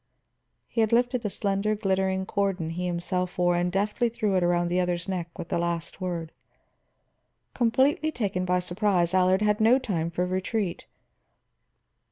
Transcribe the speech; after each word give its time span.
He 0.67 0.81
had 0.81 0.91
lifted 0.91 1.23
a 1.25 1.29
slender, 1.29 1.75
glittering 1.75 2.25
cordon 2.25 2.71
he 2.71 2.87
himself 2.87 3.37
wore, 3.37 3.55
and 3.55 3.71
deftly 3.71 4.09
threw 4.09 4.35
it 4.35 4.41
around 4.41 4.69
the 4.69 4.79
other's 4.79 5.07
neck 5.07 5.37
with 5.37 5.49
the 5.49 5.59
last 5.59 6.01
word. 6.01 6.31
Completely 7.53 8.11
taken 8.11 8.43
by 8.43 8.61
surprise, 8.61 9.13
Allard 9.13 9.43
had 9.43 9.61
no 9.61 9.77
time 9.77 10.09
for 10.09 10.25
retreat. 10.25 10.87